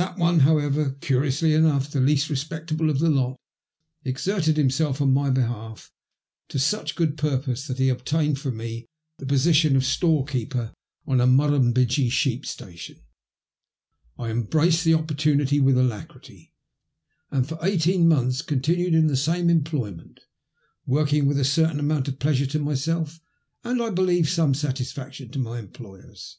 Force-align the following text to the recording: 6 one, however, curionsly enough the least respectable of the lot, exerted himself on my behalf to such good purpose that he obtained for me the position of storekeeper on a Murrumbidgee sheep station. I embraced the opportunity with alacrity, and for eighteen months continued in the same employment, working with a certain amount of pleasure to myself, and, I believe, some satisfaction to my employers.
6 0.00 0.16
one, 0.16 0.38
however, 0.40 0.96
curionsly 1.02 1.52
enough 1.52 1.90
the 1.90 2.00
least 2.00 2.30
respectable 2.30 2.88
of 2.88 3.00
the 3.00 3.10
lot, 3.10 3.36
exerted 4.02 4.56
himself 4.56 4.98
on 5.02 5.12
my 5.12 5.28
behalf 5.28 5.92
to 6.48 6.58
such 6.58 6.96
good 6.96 7.18
purpose 7.18 7.66
that 7.66 7.76
he 7.78 7.90
obtained 7.90 8.38
for 8.38 8.50
me 8.50 8.86
the 9.18 9.26
position 9.26 9.76
of 9.76 9.84
storekeeper 9.84 10.72
on 11.06 11.20
a 11.20 11.26
Murrumbidgee 11.26 12.08
sheep 12.10 12.46
station. 12.46 12.98
I 14.18 14.30
embraced 14.30 14.84
the 14.84 14.94
opportunity 14.94 15.60
with 15.60 15.76
alacrity, 15.76 16.54
and 17.30 17.46
for 17.46 17.58
eighteen 17.60 18.08
months 18.08 18.40
continued 18.40 18.94
in 18.94 19.06
the 19.06 19.18
same 19.18 19.50
employment, 19.50 20.20
working 20.86 21.26
with 21.26 21.38
a 21.38 21.44
certain 21.44 21.78
amount 21.78 22.08
of 22.08 22.18
pleasure 22.18 22.46
to 22.46 22.58
myself, 22.58 23.20
and, 23.62 23.82
I 23.82 23.90
believe, 23.90 24.30
some 24.30 24.54
satisfaction 24.54 25.28
to 25.32 25.38
my 25.38 25.58
employers. 25.58 26.38